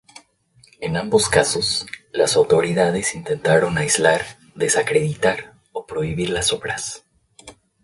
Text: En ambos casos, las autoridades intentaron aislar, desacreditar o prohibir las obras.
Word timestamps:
En 0.79 0.97
ambos 0.97 1.29
casos, 1.29 1.85
las 2.11 2.35
autoridades 2.35 3.13
intentaron 3.13 3.77
aislar, 3.77 4.23
desacreditar 4.55 5.53
o 5.73 5.85
prohibir 5.85 6.31
las 6.31 6.51
obras. 6.53 7.05